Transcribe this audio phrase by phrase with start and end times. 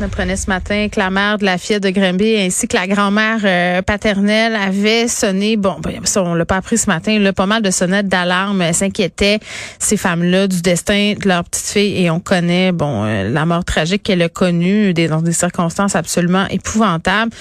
[0.00, 2.86] On apprenait ce matin que la mère de la fille de Grimby ainsi que la
[2.86, 7.32] grand-mère euh, paternelle avaient sonné, bon, ben, ça, on l'a pas appris ce matin, là,
[7.32, 9.40] pas mal de sonnettes d'alarme euh, s'inquiétaient
[9.80, 13.64] ces femmes-là du destin de leur petite fille et on connaît, bon, euh, la mort
[13.64, 17.32] tragique qu'elle a connue dans des circonstances absolument épouvantables.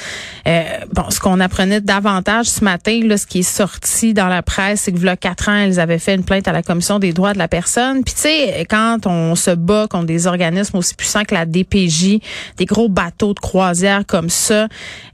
[0.93, 4.81] bon, ce qu'on apprenait davantage ce matin, là, ce qui est sorti dans la presse,
[4.81, 7.33] c'est que voilà quatre ans, elles avaient fait une plainte à la Commission des droits
[7.33, 8.03] de la personne.
[8.03, 12.19] Puis tu sais, quand on se bat contre des organismes aussi puissants que la DPJ,
[12.57, 14.67] des gros bateaux de croisière comme ça,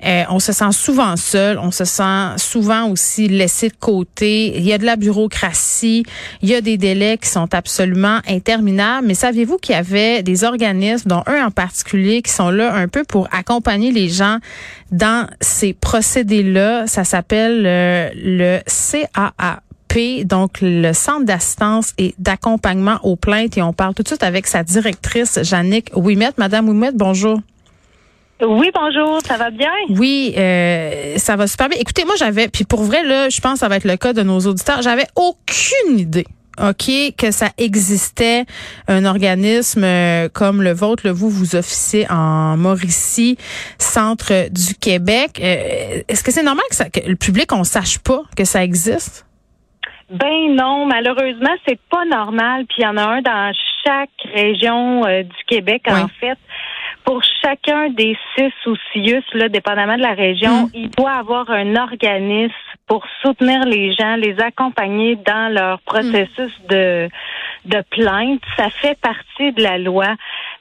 [0.05, 4.57] euh, on se sent souvent seul, on se sent souvent aussi laissé de côté.
[4.57, 6.05] Il y a de la bureaucratie,
[6.41, 9.07] il y a des délais qui sont absolument interminables.
[9.07, 12.87] Mais saviez-vous qu'il y avait des organismes, dont un en particulier, qui sont là un
[12.87, 14.37] peu pour accompagner les gens
[14.91, 16.87] dans ces procédés-là?
[16.87, 19.61] Ça s'appelle euh, le CAA
[20.25, 23.57] donc le Centre d'assistance et d'accompagnement aux plaintes.
[23.57, 26.31] Et on parle tout de suite avec sa directrice, Jannick Ouimet.
[26.37, 27.39] Madame Ouimet, bonjour.
[28.41, 29.69] Oui, bonjour, ça va bien?
[29.89, 31.77] Oui, euh, ça va super bien.
[31.79, 34.13] Écoutez, moi j'avais, puis pour vrai, là, je pense que ça va être le cas
[34.13, 36.25] de nos auditeurs, j'avais aucune idée.
[36.61, 38.45] OK, que ça existait
[38.87, 43.37] un organisme euh, comme le vôtre, le vous vous officiez en Mauricie,
[43.79, 45.39] centre du Québec.
[45.41, 48.63] Euh, est-ce que c'est normal que, ça, que le public on sache pas que ça
[48.63, 49.25] existe?
[50.09, 52.65] Ben non, malheureusement, c'est pas normal.
[52.65, 53.53] Puis il y en a un dans
[53.85, 56.37] chaque région euh, du Québec, en fait.
[57.03, 60.69] Pour chacun des six ou six, là, dépendamment de la région, mm.
[60.73, 62.53] il doit avoir un organisme
[62.87, 66.67] pour soutenir les gens, les accompagner dans leur processus mm.
[66.69, 67.09] de
[67.65, 68.41] de plainte.
[68.57, 70.07] Ça fait partie de la loi.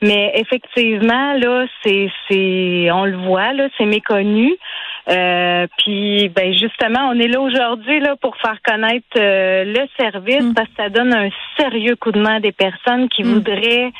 [0.02, 4.56] Mais effectivement, là, c'est, c'est, on le voit, là, c'est méconnu.
[5.08, 10.44] Euh, puis, ben justement, on est là aujourd'hui là pour faire connaître euh, le service
[10.44, 10.54] mm.
[10.54, 11.28] parce que ça donne un
[11.58, 13.32] sérieux coup de main à des personnes qui mm.
[13.32, 13.92] voudraient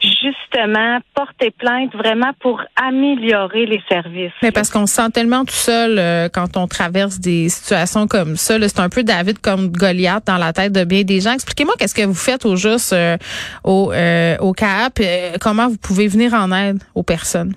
[0.00, 4.32] justement porter plainte vraiment pour améliorer les services.
[4.42, 8.36] Mais parce qu'on se sent tellement tout seul euh, quand on traverse des situations comme
[8.36, 8.56] ça.
[8.60, 11.32] C'est un peu David comme Goliath dans la tête de bien des gens.
[11.32, 12.94] Expliquez-moi qu'est-ce que vous faites au juste
[13.64, 15.00] au, au CAP,
[15.40, 17.54] comment vous pouvez venir en aide aux personnes?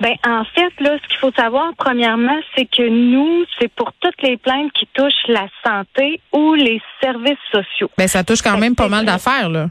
[0.00, 4.20] Ben en fait, là, ce qu'il faut savoir premièrement, c'est que nous, c'est pour toutes
[4.22, 7.90] les plaintes qui touchent la santé ou les services sociaux.
[7.98, 9.68] Ben ça touche quand même pas mal d'affaires, là.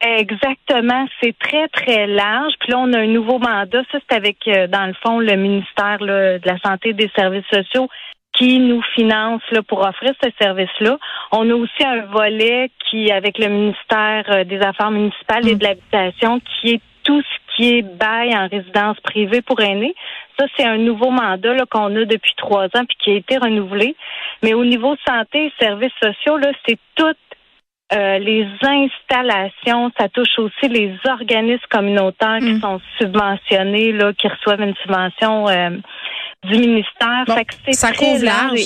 [0.00, 2.52] Exactement, c'est très très large.
[2.60, 3.82] Puis là, on a un nouveau mandat.
[3.90, 7.46] Ça, c'est avec, euh, dans le fond, le ministère de la santé et des services
[7.52, 7.88] sociaux
[8.38, 10.98] qui nous finance là, pour offrir ce service-là.
[11.32, 15.64] On a aussi un volet qui, avec le ministère euh, des Affaires municipales et de
[15.64, 19.94] l'habitation, qui est tout ce qui est bail en résidence privée pour aînés.
[20.38, 23.96] Ça, c'est un nouveau mandat qu'on a depuis trois ans puis qui a été renouvelé.
[24.44, 27.16] Mais au niveau santé et services sociaux, là, c'est toutes
[27.92, 32.60] euh, les installations, ça touche aussi les organismes communautaires qui mm.
[32.60, 35.70] sont subventionnés, là, qui reçoivent une subvention euh,
[36.44, 37.24] du ministère.
[37.72, 38.60] ça couvre large.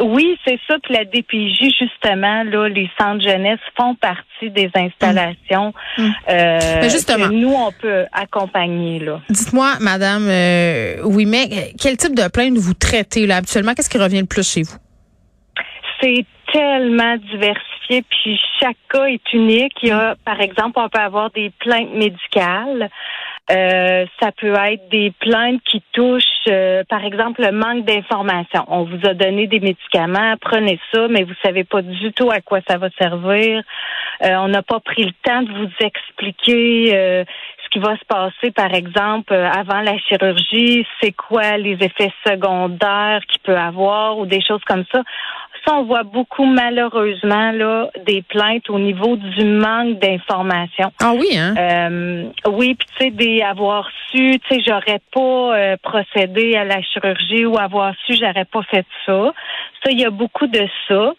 [0.00, 0.76] Oui, c'est ça.
[0.82, 6.02] Puis la DPJ, justement, là, les centres jeunesse font partie des installations mmh.
[6.02, 6.12] mmh.
[6.28, 8.98] Euh, justement, que nous, on peut accompagner.
[8.98, 9.20] là.
[9.28, 13.36] Dites-moi, Madame euh, oui, mais quel type de plainte vous traitez là?
[13.36, 13.74] Habituellement?
[13.74, 14.76] Qu'est-ce qui revient le plus chez vous?
[16.00, 19.74] C'est tellement diversifié, puis chaque cas est unique.
[19.82, 22.88] Il y a, par exemple, on peut avoir des plaintes médicales.
[23.50, 28.64] Euh, ça peut être des plaintes qui touchent, euh, par exemple, le manque d'information.
[28.68, 32.40] On vous a donné des médicaments, prenez ça, mais vous savez pas du tout à
[32.40, 33.62] quoi ça va servir.
[34.22, 37.24] Euh, on n'a pas pris le temps de vous expliquer
[37.64, 43.20] ce qui va se passer, par exemple, avant la chirurgie, c'est quoi les effets secondaires
[43.28, 45.02] qu'il peut avoir ou des choses comme ça
[45.64, 50.92] ça, on voit beaucoup malheureusement là des plaintes au niveau du manque d'information.
[51.02, 51.54] Ah oui, hein?
[51.56, 55.20] Euh, oui, puis tu sais, des avoir su, tu sais, j'aurais pas
[55.56, 59.32] euh, procédé à la chirurgie ou avoir su, j'aurais pas fait ça.
[59.82, 61.14] Ça, il y a beaucoup de ça.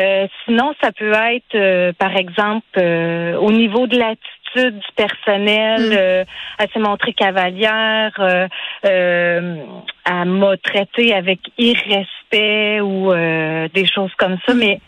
[0.00, 5.90] Euh, sinon, ça peut être, par exemple, au niveau de l'attitude du personnel.
[5.90, 5.96] Mm.
[5.96, 6.24] Euh,
[6.58, 8.12] elle s'est montrée cavalière.
[8.18, 8.48] Euh,
[8.84, 9.56] euh,
[10.04, 14.54] elle m'a traité avec irrespect ou des choses comme ça.
[14.54, 14.80] Mais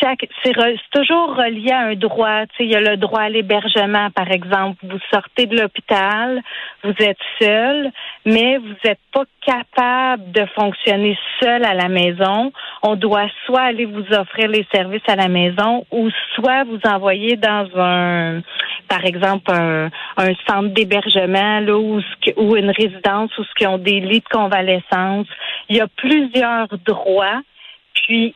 [0.00, 0.54] chaque c'est
[0.92, 2.46] toujours relié à un droit.
[2.46, 4.78] Tu sais, il y a le droit à l'hébergement, par exemple.
[4.82, 6.40] Vous sortez de l'hôpital,
[6.82, 7.90] vous êtes seul,
[8.24, 12.52] mais vous n'êtes pas capable de fonctionner seul à la maison.
[12.82, 17.36] on doit soit aller vous offrir les services à la maison ou soit vous envoyer
[17.36, 18.40] dans un,
[18.88, 19.90] par exemple, un,
[20.46, 22.00] centre d'hébergement là ou,
[22.36, 25.26] ou une résidence où ce qui ont des lits de convalescence.
[25.68, 27.42] Il y a plusieurs droits.
[27.94, 28.34] Puis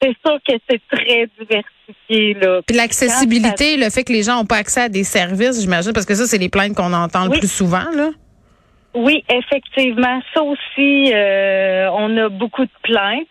[0.00, 2.34] c'est sûr que c'est très diversifié.
[2.34, 2.60] Là.
[2.66, 6.06] Puis l'accessibilité, le fait que les gens n'ont pas accès à des services, j'imagine, parce
[6.06, 7.90] que ça, c'est les plaintes qu'on entend le plus souvent.
[7.94, 8.10] Là.
[8.94, 10.20] Oui, effectivement.
[10.32, 13.26] Ça aussi, euh, on a beaucoup de plaintes.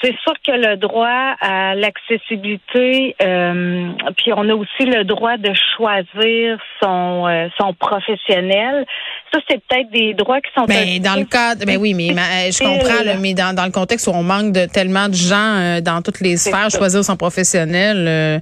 [0.00, 5.52] C'est sûr que le droit à l'accessibilité, euh, puis on a aussi le droit de
[5.76, 8.86] choisir son euh, son professionnel.
[9.32, 10.64] Ça, c'est peut-être des droits qui sont.
[10.66, 12.08] Mais ben, dans le cadre, ben oui, mais
[12.50, 16.00] je comprends, mais dans, dans le contexte où on manque de tellement de gens dans
[16.00, 18.40] toutes les sphères, choisir son professionnel,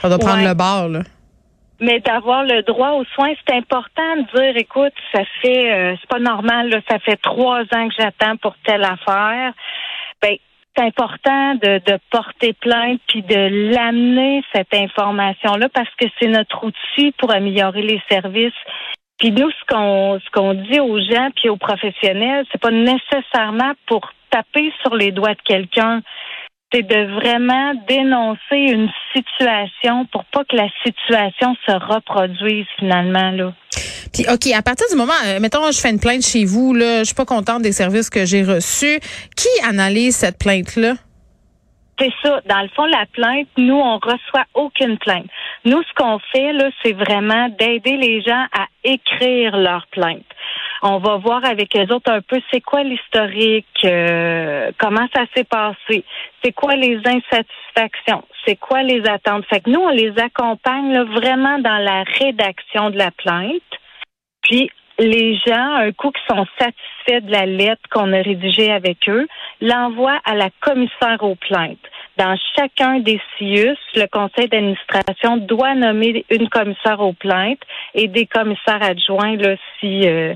[0.00, 0.88] ça doit prendre le bord.
[0.88, 1.00] Là.
[1.80, 6.08] Mais d'avoir le droit aux soins, c'est important de dire, écoute, ça fait, euh, c'est
[6.08, 9.52] pas normal, là, ça fait trois ans que j'attends pour telle affaire.
[10.20, 10.36] Ben,
[10.76, 16.64] c'est important de, de porter plainte puis de l'amener cette information-là parce que c'est notre
[16.64, 18.52] outil pour améliorer les services.
[19.18, 23.72] Puis nous, ce qu'on ce qu'on dit aux gens puis aux professionnels, c'est pas nécessairement
[23.86, 26.02] pour taper sur les doigts de quelqu'un
[26.72, 33.54] c'est de vraiment dénoncer une situation pour pas que la situation se reproduise finalement là.
[34.12, 37.00] Puis OK, à partir du moment euh, mettons je fais une plainte chez vous là,
[37.00, 39.00] je suis pas contente des services que j'ai reçus,
[39.36, 40.94] qui analyse cette plainte là
[42.00, 42.40] c'est ça.
[42.48, 45.26] Dans le fond, la plainte, nous, on reçoit aucune plainte.
[45.64, 50.24] Nous, ce qu'on fait, là, c'est vraiment d'aider les gens à écrire leur plainte.
[50.82, 55.44] On va voir avec les autres un peu c'est quoi l'historique, euh, comment ça s'est
[55.44, 56.04] passé,
[56.42, 59.44] c'est quoi les insatisfactions, c'est quoi les attentes.
[59.46, 63.62] Fait que nous, on les accompagne vraiment dans la rédaction de la plainte.
[64.42, 69.08] Puis les gens, un coup qui sont satisfaits de la lettre qu'on a rédigée avec
[69.08, 69.26] eux,
[69.60, 71.78] l'envoient à la commissaire aux plaintes.
[72.18, 77.62] Dans chacun des CIUS, le conseil d'administration doit nommer une commissaire aux plaintes
[77.94, 80.34] et des commissaires adjoints là, si euh,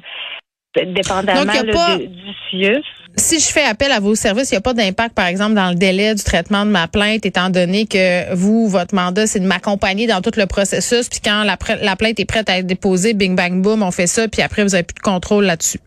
[0.75, 2.85] dépendamment du, du CIUS
[3.17, 5.69] si je fais appel à vos services, il n'y a pas d'impact, par exemple, dans
[5.69, 9.47] le délai du traitement de ma plainte, étant donné que vous, votre mandat, c'est de
[9.47, 13.15] m'accompagner dans tout le processus, puis quand la, la, plainte est prête à être déposée,
[13.15, 15.81] bing bang boom, on fait ça, puis après, vous n'avez plus de contrôle là-dessus.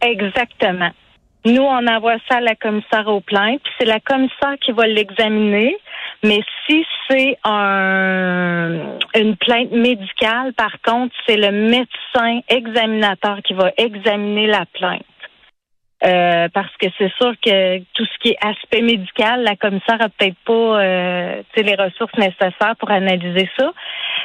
[0.00, 0.90] Exactement.
[1.46, 4.88] Nous, on envoie ça à la commissaire aux plaintes, puis c'est la commissaire qui va
[4.88, 5.76] l'examiner.
[6.24, 13.70] Mais si c'est un, une plainte médicale, par contre, c'est le médecin examinateur qui va
[13.76, 15.04] examiner la plainte.
[16.04, 20.08] Euh, parce que c'est sûr que tout ce qui est aspect médical, la commissaire a
[20.08, 23.72] peut-être pas euh, les ressources nécessaires pour analyser ça.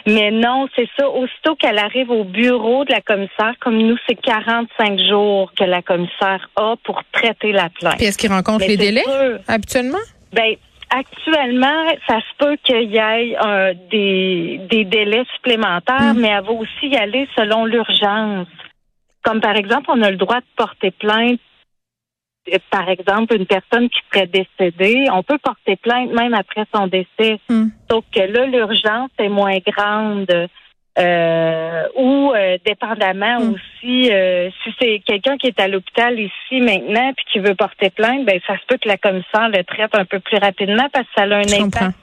[0.07, 1.07] Mais non, c'est ça.
[1.09, 5.81] Aussitôt qu'elle arrive au bureau de la commissaire, comme nous, c'est 45 jours que la
[5.81, 7.97] commissaire a pour traiter la plainte.
[7.97, 9.03] Puis est-ce qu'il rencontre les délais
[9.47, 9.99] habituellement?
[10.33, 10.55] Ben,
[10.89, 16.19] actuellement, ça se peut qu'il y ait euh, des, des délais supplémentaires, hmm.
[16.19, 18.47] mais elle va aussi y aller selon l'urgence.
[19.23, 21.39] Comme par exemple, on a le droit de porter plainte
[22.69, 27.39] par exemple, une personne qui serait décédée, on peut porter plainte même après son décès.
[27.49, 27.67] Hmm.
[27.89, 30.49] Sauf que là, l'urgence est moins grande.
[30.99, 33.53] Euh, ou euh, dépendamment hmm.
[33.53, 37.89] aussi, euh, si c'est quelqu'un qui est à l'hôpital ici maintenant puis qui veut porter
[37.91, 41.05] plainte, ben ça se peut que la commissaire le traite un peu plus rapidement parce
[41.05, 41.95] que ça a un impact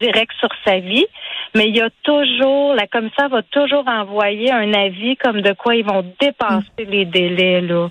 [0.00, 1.06] direct sur sa vie,
[1.54, 5.74] mais il y a toujours, la commissaire va toujours envoyer un avis comme de quoi
[5.76, 6.90] ils vont dépasser mm.
[6.90, 7.60] les délais.
[7.60, 7.88] Là.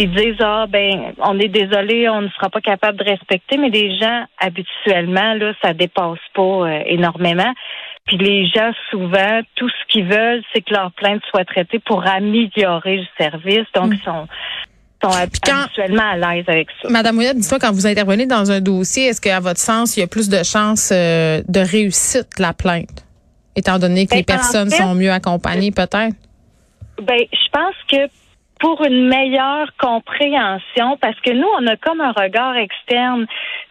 [0.00, 3.68] Ils disent ah ben on est désolé, on ne sera pas capable de respecter, mais
[3.68, 7.52] les gens habituellement là ça dépasse pas euh, énormément.
[8.06, 12.06] Puis les gens souvent tout ce qu'ils veulent c'est que leur plainte soit traitée pour
[12.06, 13.94] améliorer le service, donc mm.
[13.94, 14.28] ils sont
[15.02, 16.88] sont habituellement à l'aise avec ça.
[16.88, 20.02] Madame Ouellette, dis-moi, quand vous intervenez dans un dossier, est-ce qu'à votre sens, il y
[20.02, 23.04] a plus de chances euh, de réussite la plainte,
[23.54, 26.16] étant donné que les ben, personnes sont mieux accompagnées, peut-être?
[27.00, 28.10] Ben, je pense que
[28.58, 33.26] pour une meilleure compréhension, parce que nous, on a comme un regard externe.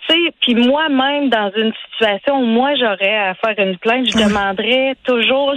[0.07, 4.17] Tu sais, puis moi-même, dans une situation où moi, j'aurais à faire une plainte, je
[4.17, 5.53] demanderais toujours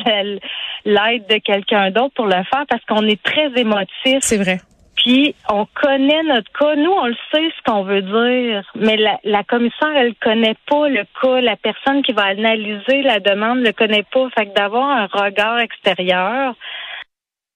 [0.85, 4.19] l'aide de quelqu'un d'autre pour le faire parce qu'on est très émotif.
[4.21, 4.59] C'est vrai.
[4.97, 6.77] Puis on connaît notre cas.
[6.77, 10.89] Nous, on le sait ce qu'on veut dire, mais la, la commissaire, elle connaît pas
[10.89, 11.41] le cas.
[11.41, 14.29] La personne qui va analyser la demande ne connaît pas.
[14.37, 16.55] Fait que d'avoir un regard extérieur,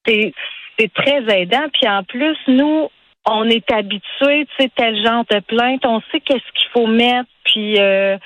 [0.06, 0.32] c'est
[0.78, 1.66] c'est très aidant.
[1.72, 2.88] Puis en plus, nous,
[3.26, 7.28] on est habitués, tu sais, tel genre de plainte, on sait qu'est-ce qu'il faut mettre.
[7.44, 8.16] Puis euh,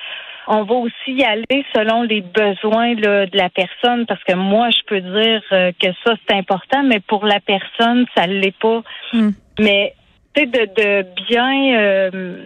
[0.47, 4.83] on va aussi y aller selon les besoins de la personne, parce que moi, je
[4.87, 8.83] peux dire euh, que ça, c'est important, mais pour la personne, ça ne l'est pas.
[9.13, 9.31] Hmm.
[9.61, 9.95] Mais
[10.35, 12.39] tu sais, de, de bien euh,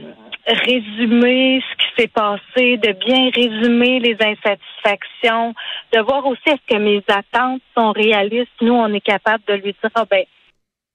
[0.47, 5.55] résumer ce qui s'est passé, de bien résumer les insatisfactions,
[5.93, 8.51] de voir aussi est-ce que mes attentes sont réalistes.
[8.61, 10.25] Nous, on est capable de lui dire, ah ben,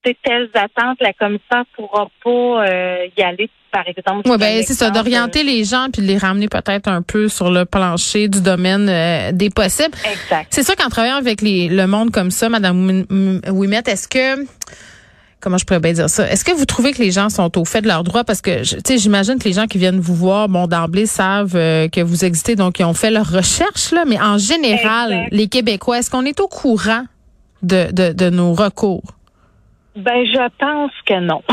[0.04, 4.28] c'est telles attentes, la commissaire pourra pas euh, y aller, par exemple.
[4.30, 7.50] Oui, ben c'est ça, d'orienter les gens puis de les ramener peut-être un peu sur
[7.50, 9.96] le plancher du domaine euh, des possibles.
[10.10, 10.46] Exact.
[10.50, 13.04] C'est ça qu'en travaillant avec les, le monde comme ça, Madame
[13.50, 14.46] Ouimet, est-ce que
[15.40, 16.30] comment je pourrais bien dire ça?
[16.30, 18.24] Est-ce que vous trouvez que les gens sont au fait de leurs droits?
[18.24, 21.56] Parce que, tu sais, j'imagine que les gens qui viennent vous voir, bon, d'emblée savent
[21.56, 24.04] euh, que vous existez, donc ils ont fait leur recherche, là.
[24.06, 27.04] Mais en général, les Québécois, est-ce qu'on est au courant
[27.62, 29.14] de, de, de nos recours?
[29.96, 31.42] Ben, je pense que non.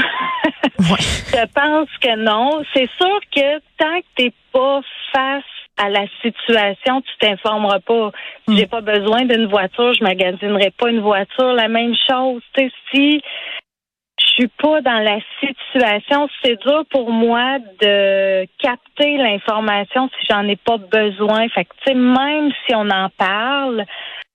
[0.79, 2.63] Je pense que non.
[2.73, 4.81] C'est sûr que tant que t'es pas
[5.13, 5.43] face
[5.77, 8.11] à la situation, tu t'informeras pas.
[8.47, 8.69] Si j'ai hmm.
[8.69, 11.53] pas besoin d'une voiture, je magasinerai pas une voiture.
[11.53, 13.21] La même chose, tu sais, si
[14.35, 20.55] suis pas dans la situation, c'est dur pour moi de capter l'information si j'en ai
[20.55, 21.47] pas besoin.
[21.49, 23.85] Fait que, tu sais, même si on en parle,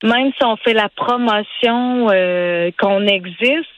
[0.03, 3.69] même si on fait la promotion euh, qu'on existe,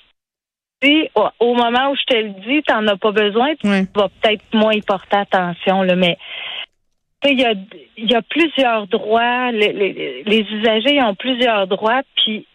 [1.39, 4.45] au moment où je te le dis, tu n'en as pas besoin, tu vas peut-être
[4.53, 6.17] moins y porter attention, là, mais
[7.25, 7.55] il y a,
[7.97, 12.47] y a plusieurs droits, les, les, usagers ont plusieurs droits, puis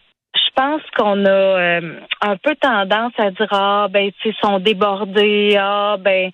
[0.58, 5.96] pense qu'on a euh, un peu tendance à dire ah ben ils sont débordés, ah
[6.00, 6.30] ben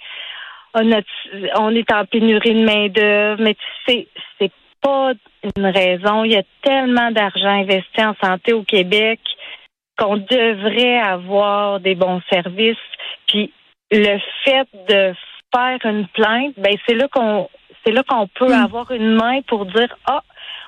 [0.73, 0.91] on,
[1.59, 5.13] on est en pénurie de main d'œuvre, mais tu sais c'est pas
[5.57, 6.25] une raison.
[6.25, 9.21] Il y a tellement d'argent investi en santé au Québec
[9.99, 12.77] qu'on devrait avoir des bons services.
[13.27, 13.53] Puis
[13.91, 15.15] le fait de
[15.55, 17.49] faire une plainte, ben c'est là qu'on
[17.85, 18.65] c'est là qu'on peut hmm.
[18.65, 20.23] avoir une main pour dire ah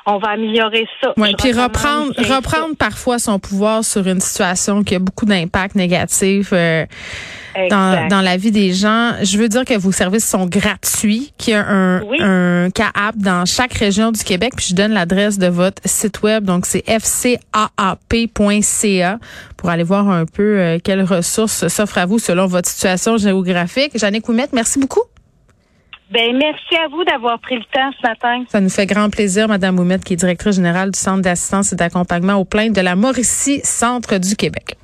[0.06, 1.12] on va améliorer ça.
[1.16, 6.50] Oui, puis reprendre reprendre parfois son pouvoir sur une situation qui a beaucoup d'impact négatif.
[6.52, 6.86] Euh,
[7.70, 9.12] dans, dans, la vie des gens.
[9.22, 13.46] Je veux dire que vos services sont gratuits, qu'il y a un, un CAAP dans
[13.46, 14.52] chaque région du Québec.
[14.56, 16.44] Puis je donne l'adresse de votre site web.
[16.44, 17.38] Donc, c'est fcaap.ca
[19.56, 23.92] pour aller voir un peu euh, quelles ressources s'offrent à vous selon votre situation géographique.
[23.98, 25.04] Jeannick Ouimet, merci beaucoup.
[26.10, 28.44] Ben, merci à vous d'avoir pris le temps ce matin.
[28.48, 31.76] Ça nous fait grand plaisir, Madame Ouimet, qui est directrice générale du Centre d'assistance et
[31.76, 34.76] d'accompagnement aux plaintes de la Mauricie, Centre du Québec.